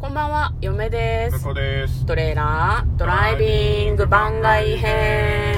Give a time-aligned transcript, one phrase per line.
[0.00, 1.52] こんばんは、嫁です。
[1.54, 2.06] です。
[2.06, 5.56] トレーラードライビング番外編。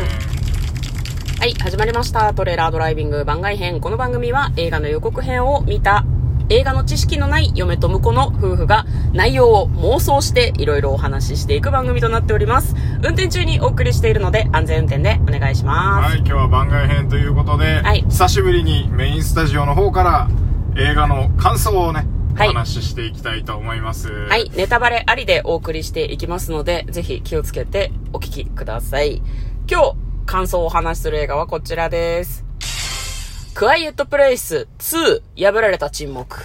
[1.38, 2.32] はい、始まりました。
[2.32, 3.82] トレーラードライビング番外編。
[3.82, 6.06] この番組は映画の予告編を見た
[6.48, 12.74] 映画の知識のない嫁と婿の夫婦が内容を妄想していろいろお話ししていく番組となっております。
[13.02, 16.12] 運転中にお送りしているので安全運転でお願いします。
[16.12, 20.30] はい、今日は番外編ということで、はい久しぶりにメインスタジオの方から
[20.78, 24.10] 映画の感想をね、はいお話ししていきたいと思います。
[24.10, 24.36] は。
[24.38, 29.22] い、ネタバレありでお送りしていきますので、ぜひ気をつけてお聞きください。
[29.70, 32.44] 今日、感想をお話しする映画はこちらです。
[33.54, 36.38] クワイエットプレイス2、破られた沈黙。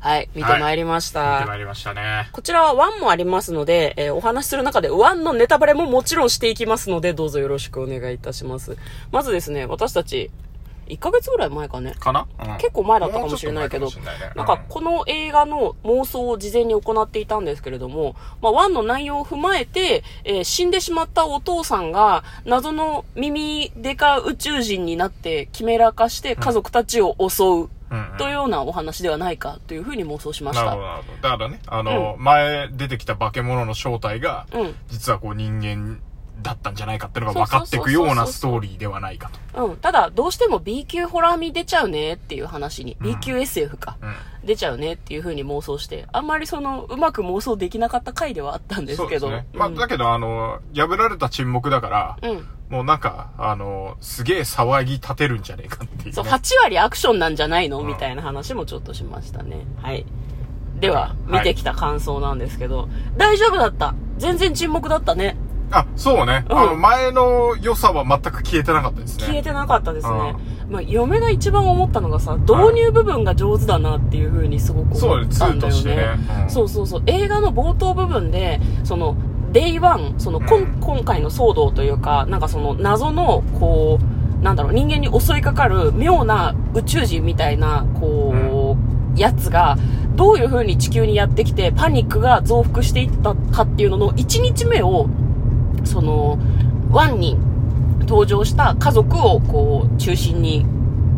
[0.00, 1.38] はい、見てまいりました。
[1.38, 2.28] 見てまいりましたね。
[2.32, 8.76] こちらは1もありますので、えーお話しする中で1のネタバレももちろんしていきますので、どうぞよろしくお願いいたします。
[9.12, 10.30] まずですね、私たち、
[10.88, 12.56] 1ヶ月ぐらい前かね、かな、うん。
[12.58, 27.46] 結構前だったかもしれないけどもうちょっと前かもしれなんかこの映画の妄想を事前に行っていたんですけれども、まあ、1の内容を踏まえて、えー死んでしまったお父さんが謎の耳でか宇宙人になってキメラ化して家族たちを襲う
[27.90, 28.16] うんうん。
[28.18, 30.64] というようなお話ではないかというふうに妄想しました。
[30.64, 30.82] なるほ。
[30.82, 31.22] ど、なるほど。
[31.22, 34.74] だからね、あの、前出てきた化け物の正体が、うん。
[34.88, 36.00] 実はこう人間
[36.46, 39.66] だったんじゃないかっていうのが分かっていくようなストーリーではないかと。
[39.66, 39.76] うん。
[39.76, 44.14] ただ、どうしても B 級ホラー味出ちゃうねっていう話に、うん B 級 SF か、うん
[44.46, 49.26] 出ちゃうねっていう風に妄想して、あんまりその、うまく妄想できなかった回ではあったんですけど。
[49.26, 49.48] そうですね。
[49.54, 52.48] まあ、うんだけど、あの、破られた沈黙だから、うん。
[52.68, 56.12] もうなんか、あの、すげえ騒ぎ立てるんじゃねえかっていう、ね。
[56.12, 57.80] そう、8割アクションなんじゃないの？
[57.80, 59.66] うんみたいな話もちょっとしましたね。
[59.82, 60.06] はい。
[60.78, 63.96] では、はい見てきた感想なんですけど、大丈夫だった。
[64.18, 65.36] 全然沈黙だったね。
[65.70, 66.44] あ、そうね。
[66.48, 69.24] うんあの、前の良さは全く消えてなかったですね。
[69.26, 70.34] 消えてなかったですね。
[70.68, 75.70] まあ、嫁が一番思ったのがさ、導入部分が上手だなっていう風にすごくそうね、思ったん2だよね。
[75.70, 76.06] としてね。
[76.42, 77.02] うんそうそうそう。
[77.06, 79.16] 映画の冒頭部分で、その、
[79.52, 88.76] Day One、その、こんうん今回の騒動というか、なんかその、謎の、こう、なんだろう、人間に襲いかかる妙な宇宙人みたいな、こ
[89.14, 89.76] う、やつが、
[90.14, 95.08] どういう風に地球にやってきて、パニックが増幅していったかっていうのの1日目を、
[95.86, 96.38] その、
[96.90, 97.36] ワンに
[98.00, 100.66] 登場した家族を、こう、中心に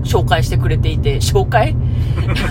[0.04, 1.76] 紹介してくれていて、紹介？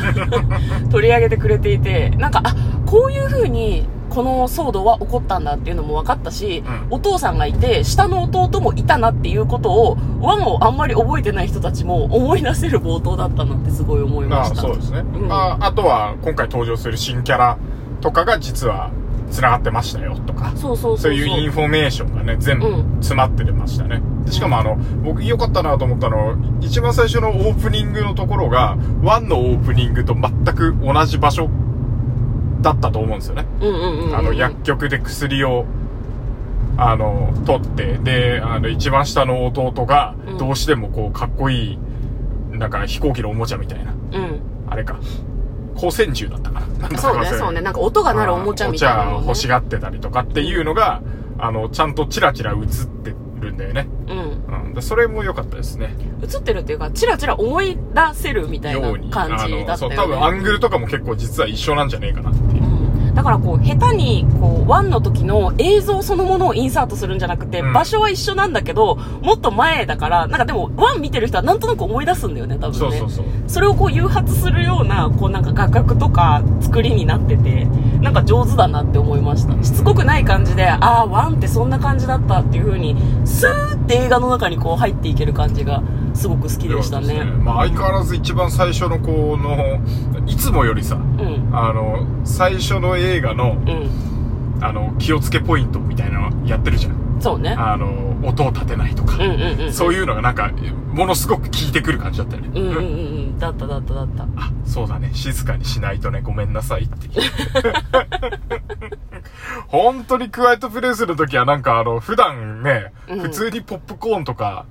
[0.91, 14.55] 取り上げてくれていて、なんか、あ、こういう風に、この騒動は起こったんだっていうのも分かったし、うんお父さんがいて、下の弟もいたなっていうことを、ワンをあんまり覚えてない人たちも思い出せる冒頭だったなってすごい思いまあした。
[14.61, 15.03] そうですね。
[15.13, 17.57] うんああとは、今回登場する新キャラ
[18.01, 18.89] とかが実は
[19.29, 20.51] 繋がってましたよとか。
[20.55, 24.01] そうそうそういうインフォメーションがね、全部うん詰まってましたね。
[24.25, 31.49] でしかもあの、僕良かったなと思ったの、一番最初のオープニングのところが、 One のオープニングと全く同じ場所
[32.61, 33.45] だったと思うんですよね。
[33.61, 34.15] うんうんうんうん。
[34.15, 35.65] あの、薬局で薬を、
[36.77, 41.79] あの、取って、で、あの、一番下の弟がう、んどうしてもこう、かっこいい、
[42.51, 44.39] なんか飛行機のおもちゃみたいな、うん。
[44.69, 44.97] あれか、
[45.77, 46.97] 光線銃だったかな。
[46.99, 47.61] そうね、そうね。
[47.61, 49.17] なんか音が鳴るおもちゃみたいなの、ね。
[49.17, 51.01] おもちゃ欲しがってたりとかっていうのが、
[51.39, 52.57] あの、ちゃんとチラチラ映っ
[53.03, 53.87] てるんだよね。
[54.07, 54.65] うん。
[54.65, 54.73] うん。
[54.73, 55.95] でそれも良かったですね。
[56.21, 59.11] 映ってるっていうか、チラチラ思い出せるみたいなように。
[59.11, 59.65] 感じだったよね。
[59.67, 62.31] あの、そう、多分アングルとかも結構実は一緒なんじゃねえかな
[63.17, 73.01] だからこう、下手に、こう、ワンの時の映像そのものをインサートするんじゃなくて、うん場所は一緒なんだけど、もっと前だから、なんかでも、ワン見てる人はなんとなく思い出すんだよね、多分ね。
[73.47, 77.65] それをこう誘発するような、こうなんか画角とか作りになってて、
[78.01, 79.63] なんか上手だなって思いました。
[79.63, 82.95] しつこくない感じで、ああ、ワンってそんな感じだったっていう風に、
[83.25, 85.81] スーって映画の中にこう入っていける感じが、
[86.17, 87.07] すごく好きでしたね。
[87.07, 89.79] そうですまあ相変わらず一番最初のこの、
[90.25, 91.49] いつもよりさ、うん。
[91.53, 93.89] あの、最初の映画の、うん。
[94.61, 97.17] あの、気をつけポイントみたいなのやってるじゃん。
[97.19, 97.51] そうね。
[97.51, 99.15] あの、音を立てないとか。
[99.15, 99.73] うんうんうん。
[99.73, 100.51] そういうのがなんか、
[100.91, 102.49] ものすごく効いてくる感じだったよね。
[102.53, 102.83] うんうんうんう
[103.35, 103.39] ん。
[103.39, 104.23] だっただっただった。
[104.35, 105.11] あ、そうだね。
[105.13, 107.07] 静かにしないとね、ごめんなさいって。
[109.67, 114.65] 本当にクワイトプレイスの時はなんかあの、普段ね、うん普通にポップコーンとか、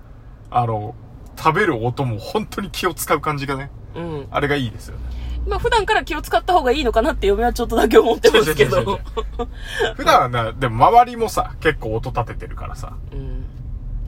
[0.50, 0.94] あの、
[1.37, 4.27] 食べる音も本当に気を使う感じがね、うん。
[4.31, 5.05] あれがいいですよね。
[5.47, 9.00] まあ普段から気を使った方がいいのかなって嫁はちょっとだけ思ってますけどう。
[9.97, 12.93] 普段はね、でも周りもさ、結構音立ててるからさ。
[13.12, 13.44] うん。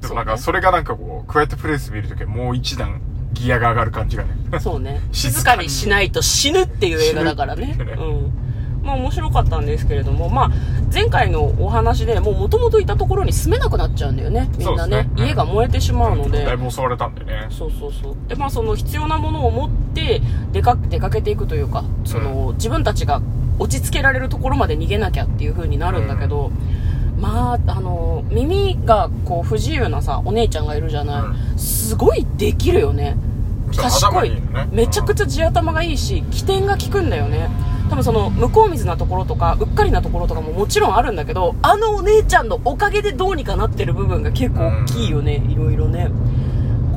[0.00, 3.00] でもなんか、それがなんかこう、クワイエットプレイス見るときはもう一段
[3.32, 4.30] ギアが上がる感じがね。
[4.60, 5.00] そうね。
[5.12, 7.74] 静 静かにしないと死ぬっていう映画だからね。
[7.78, 8.47] ねうん。
[8.88, 10.50] まあ面白かったんですけれども、まあ
[10.92, 14.48] 前回のお話でもう元々いたところに住めなくなっちゃうんだよね。
[14.56, 15.02] みんなね。
[15.02, 16.44] ねうん家が燃えてしまうので。
[16.44, 17.46] だいぶ襲われたんでね。
[17.50, 18.16] そうそうそう。
[18.28, 23.20] で、まあその必要なものを持って出か出かけていくというか、その、自分たちが
[23.58, 26.50] 落ち着けられるところまで逃げなきゃっていう風になるんだけど、
[27.20, 31.58] まあ、あの、耳がこう不自由なさ、お姉ちゃんがいるじゃない。
[31.58, 33.16] すごいできるよね。
[33.76, 34.40] 賢いね
[34.72, 37.50] めちゃくちゃ地頭がいいし起点が効くんだよね
[37.88, 45.42] 多分その向こう水なところとかうっかりなところとかももちろんあるんだけどあのお姉ちゃんのおかげでどうにかなってる部分が結構大きいよね。
[45.48, 46.10] いろいろね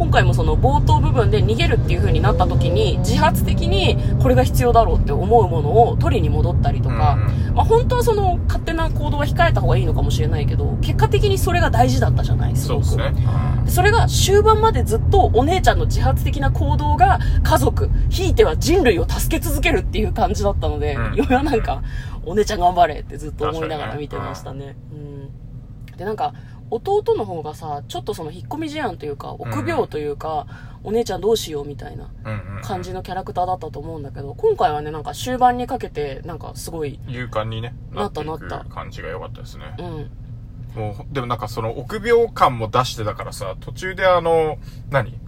[0.02, 13.28] 今回もその冒頭部分で逃げるっていう風になった時に自発的にこれが必要だろうって思うものを取りに戻ったりとか、うんまあ、本当はその勝手な行動は控えた方がいいのかもしれないけど結果的にそれが大事だったじゃないすごくそうですね。
[13.68, 21.84] それが終盤までずっとお姉ちゃんの自発的な行動が家族、ひいては人類を助け続けるっていう感じだったので、うん嫁はなんか、
[22.26, 24.76] お姉ちゃん頑張れってずっと思いながら見てましたね。
[24.92, 25.98] うん。
[25.98, 26.34] で、なんか、
[26.72, 30.48] 弟の方がさ、ちょっとその引っ込み思案というか、臆病というか、
[30.84, 32.62] お姉ちゃんどうしようみたいなうんうんうん。
[32.64, 38.66] 感じのキャラクターだったと思うんだけど、今回はね、なんか終盤にかけて、なんかすごい、勇敢にね、なったなった。
[38.66, 39.76] 感じが良かったですね。
[39.78, 44.58] うん、もう、でもなんかその臆病感も出してたからさ、途中であの、
[44.90, 45.20] 何？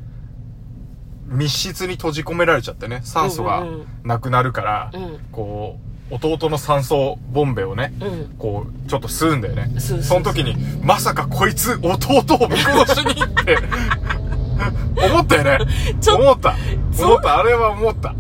[1.25, 3.87] 密室に閉じ込められちゃってね、酸素がうんうんうん。
[4.03, 5.19] なくなるから、うん。
[5.31, 8.36] こう、弟の酸素ボンベをね、うん。
[8.38, 9.80] こう、ちょっと吸うんだよね。
[9.80, 13.57] その時に、まさかこいつ、弟を見殺しにって、
[15.10, 15.57] 思ったよね。
[16.15, 16.56] 思った。
[17.04, 17.39] 思った。
[17.39, 18.13] あれは思った。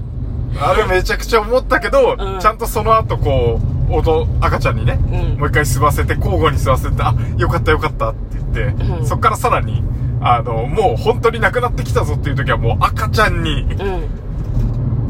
[0.59, 3.59] あれめちゃくちゃ思ったけど、うんちゃんとその後こ
[3.89, 4.99] う、弟、赤ちゃんにね、
[5.35, 9.83] うんもう一回吸わせて、交互に吸わせて、あ、よかったよかったって言って、うんそっからさらに、
[10.21, 13.69] あの、もう本当になくなってきたぞっていう時はもう赤ちゃんにうん。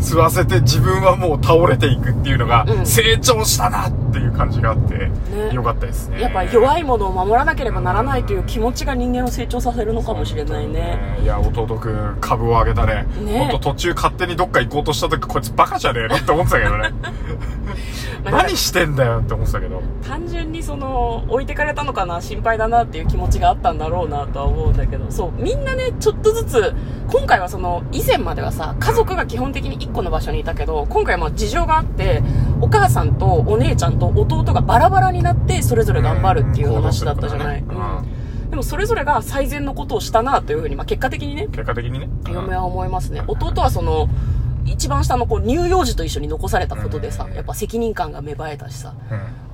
[0.04, 6.22] 吸わせて自分はもう倒れていくっていうのがうん成長したなっていう感じがあって、ねよかったですね。
[6.22, 11.00] やっぱ弱いものを守らなければならないという気持ちが人間を成長させるのかもしれないね。
[11.24, 13.06] いや、弟くん、株を上げたね。
[13.24, 16.92] ねほんと途中勝手にどっか行こうとした時、こいつバカじゃねえのって思ってたけどね。
[18.24, 19.81] まあ何してんだよって思ってたけど。
[20.06, 25.10] 単純にその置いてかれたのかな心配だなっていう気持ちがあったんだろうなとは思うんだけど。
[25.10, 26.75] そうみんなねちょっとずつ
[27.08, 32.24] 今回はその以前まではさ家族が基本的に1個の場所にいたけど今回はまあ事情があって
[32.62, 38.50] お母さんとお姉ちゃんと弟がバラバラになってそれぞれ頑張るっていう話だったじゃない、うん。
[38.50, 42.10] でもそれぞれが最善のことをしたなというふうに、まあ、結果的にね結果的にね。
[42.31, 43.24] 嫁は思いますね。
[43.28, 44.08] 弟はその
[44.65, 47.33] 一番下のこう乳幼児と一緒に残されたことでさうん。
[47.33, 48.94] やっぱ責任感が芽生えたしさ。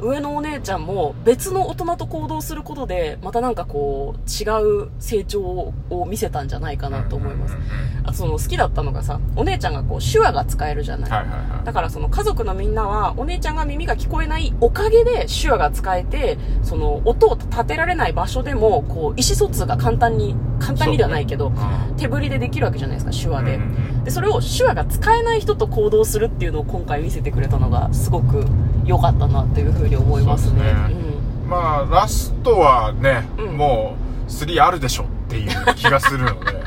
[0.02, 0.10] うん。
[0.12, 7.58] 上のお姉ちゃんも別の大人と行動することでまたなんかこう違う成長を見せたんじゃないかなと思います。
[8.04, 11.66] あとその好きだったのがさお姉ちゃんがこう手話が使えるじゃない、はいはいはい。
[11.66, 21.96] だからその家族のみんなはお姉ちゃんが耳が聞こえないおかげで手話が使えてその音を立てられない場所でもこう意思疎通が簡単に簡単にではないけど、うん。
[21.98, 28.44] 手振りでできるわけじゃないですか手話で、うんうんでそれを手話が使えない人と行動するっていうのを今回見せてくれたのがすごく
[28.84, 30.58] 良かったなというふうに思いますね。
[30.58, 31.14] そうですね。
[31.48, 33.56] まあ、ラストはね、うん。
[33.56, 33.96] も
[34.28, 36.64] う、3あるでしょっていう気がするので、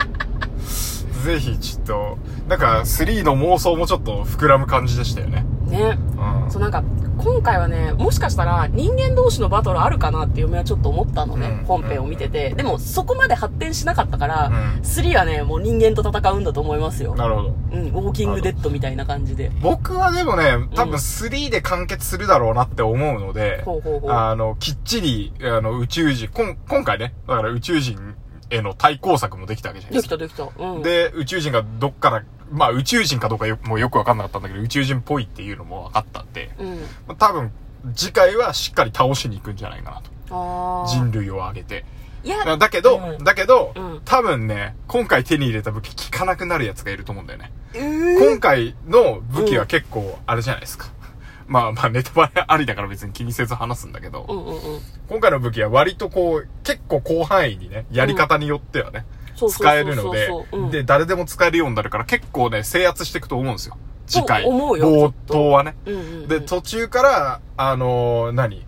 [1.24, 2.18] ぜひちょっと、
[2.48, 5.44] なんか3の妄想もちょっと膨らむ感じでしたよね。
[5.72, 5.98] うんね
[6.44, 6.50] うん。
[6.50, 6.84] そうなんか
[7.18, 17.54] 今回はねもしかしたら人間同士のバトルあるかなって嫁はちょっと思ったのね、うん本編を見ててでもそこまで発展しなかったから、うん3はねもう人間と戦うんだと思いますよなるほど。
[17.72, 19.50] うん、ウォーキングデッドみたいな感じで。
[19.62, 24.10] 僕はでもね、多分うん3で完結するだろうなって思うので、ほうほうほう。
[24.10, 28.14] あの、きっちり、あの、宇宙人、こん今回ね、だから宇宙人
[28.50, 30.16] への対抗策もできたわけじゃないでか。
[30.16, 30.64] ですきたできた。
[30.64, 30.82] うん。
[30.82, 36.80] で、宇宙人がどっから、まあ宇宙人かどうかよもうよくわかんなかったんだけど、宇宙人っぽいっていうのも分かったんで、うん。
[37.08, 37.50] まあ多分、
[37.94, 40.86] 次回はしっかり倒しに行くんじゃないかなと。
[40.86, 41.84] 人類を挙げて。
[42.24, 47.52] いや、だけど、うんだけど、うん多分ね、今回手に入れた武器効かなくなるやつがいると思うんだよね。
[47.74, 50.86] えー今回の武器は結構、あれじゃないですか。
[51.48, 54.80] まあまあネタバレありだから別に気にせず話すんだけど、うんうんうん。
[55.08, 59.04] 今回の武器は割とこう、結構広範囲にね、やり方によってはね、
[59.48, 63.76] 使えるのでうん、で、誰でも使えるようになるから結構ね、制圧していくと思うんですよ。
[64.06, 64.42] 次回。
[64.42, 65.74] と思うよ冒頭はね。
[65.86, 66.28] うんうんうん。
[66.28, 68.64] で、途中から、あのー何？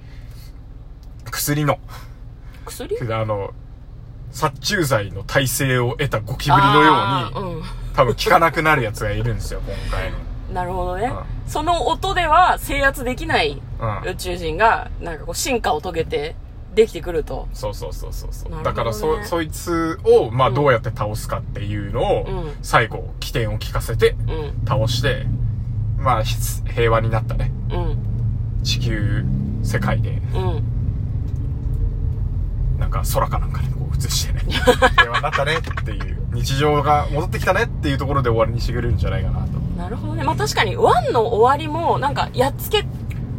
[1.30, 1.78] 薬の、
[2.64, 2.96] 薬？
[3.14, 3.52] あの、
[4.30, 7.62] 殺虫剤の耐性を得たゴキブリのように、あー
[7.94, 10.18] 多分効かなくなるやつがいるんですよ、今回の。
[10.48, 10.54] うん。
[10.54, 11.06] なるほどね。
[11.06, 14.10] うその音では制圧できないうん。
[14.10, 16.36] 宇宙人が、なんかこう進化を遂げて、
[16.74, 17.48] できてくると。
[17.52, 24.66] そうそうそうそうそう、ねだからそ、そいつを、まあ、うんどうやって倒すかっていうのを、うん最後、起点を聞かせて、うん。
[24.66, 25.26] 倒して、
[25.98, 26.34] まあ、ひ
[26.68, 27.98] 平和になったね、うん。
[28.62, 29.24] 地球
[29.62, 30.62] 世界で、うん。
[32.78, 34.42] なんか空かなんかにこう映してね、
[34.96, 39.64] 平和になったねっていう、日常が戻ってきたねっていうところで終わりにしてくれるんじゃないかなと。
[39.76, 40.24] なるほどね。
[40.24, 42.84] まあ確かに、1の終わりも、なんか、やっつけ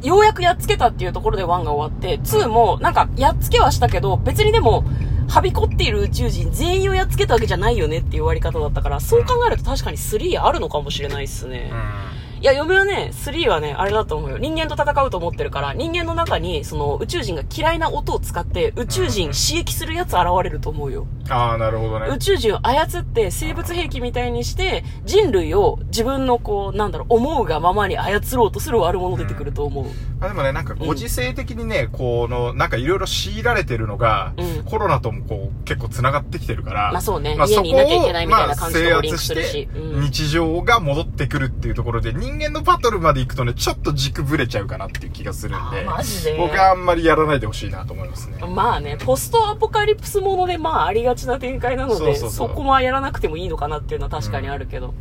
[0.05, 4.83] ようやくやっつけたっていうところで1が終わって、2もなんかやっつけはしたけど、別にでも、
[5.27, 11.71] はびこっている宇宙人全員をやっつけたわけじゃないよねっていう終わり方だったから、そう考えると確かに3あるのかもしれないっすね。
[12.45, 14.37] いや、嫁はね、3はね、あれだと思うよ。
[14.37, 21.07] 人間と戦うと思ってるから、人間の中に、その、宇宙人が嫌いな音を使って、宇宙人刺激するやつ現れると思うよ。
[21.27, 22.05] ああ、なるほどね。
[22.07, 29.85] 宇宙人を操って生物兵器みたいにして人類を自分のこうなんだろう思うがままに操ろうとする悪者出てくると思う、
[30.25, 34.63] まあ、でもね、なんかご時世的にね、この、なんかいろいろ強いられてるのが、うん。
[34.63, 39.67] コロナともこう結構繋がってきてるから、まあそうね家にいなきゃいけないみたいな感じともまあリンクするし制圧し。
[39.67, 40.01] てうん。
[40.01, 46.37] 日常が戻ってくるっていうところで、人間のバトルまで行くとね、ちょっと軸ぶれちゃうかなっていう気がするんで、で。
[46.37, 48.37] 僕はあんまりやらないでほしいなと思いますね。
[48.47, 52.49] まあねポストアポカリプスものでまあありがちな展開なのでそうそうそう。
[52.49, 54.93] こはやらなくてもいいのかなっていうのは確かにあるけど、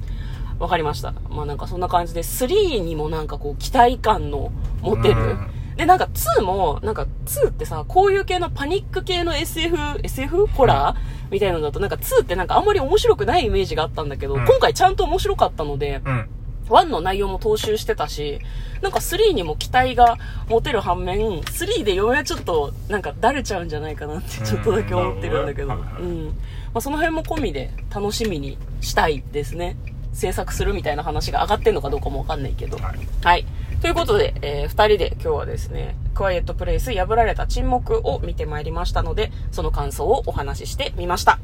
[0.59, 1.13] わかりました。
[1.31, 5.51] まあなんかそんな感じで3にもなんかこう期待感の持てる、うん。
[5.77, 6.09] で、なんか
[6.39, 10.47] 2も、なんか2ってさ、こういう系のパニック系の SF、SF?
[10.47, 11.33] ホラー？
[11.33, 14.45] みたいなのだと、なんか2ってなんかあんまり面白くないイメージがあったんだけど、うん。
[14.45, 16.29] 今回ちゃんと面白かったので、うん。
[16.69, 18.39] 1の内容も踏襲してたし、
[18.81, 20.17] なんか3にも期待が
[20.49, 25.85] 持てる反面、3で嫁はちょっとなんかだれちゃうんじゃないかなってちょっとだけ思ってるんだけど、ううんん。
[25.85, 26.31] なるほどね。
[26.73, 29.77] まあその辺も込みで楽しみにしたいですね。
[30.15, 32.79] 制作するみたいな話が上がってんのかどうかもわかんないけど。
[32.79, 32.99] はい。
[33.23, 33.47] はい。
[33.83, 41.39] ということで、えー二人で今日はですね、クワイエットプレイス破られた沈黙を見てまいりましたので、その感想をお話ししてみました。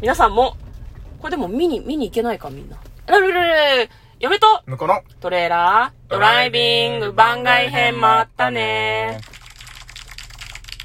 [0.00, 0.56] 皆さんも、
[1.20, 2.76] これでも見に、見に行けないかみんな。
[3.06, 9.20] なるるる嫁と向こうのトレーラー、ドライビング番外編もあったね